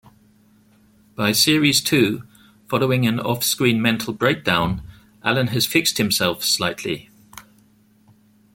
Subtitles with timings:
[1.13, 2.23] By series two,
[2.67, 4.81] following an off-screen mental breakdown,
[5.23, 7.11] Alan has fixed himself slightly.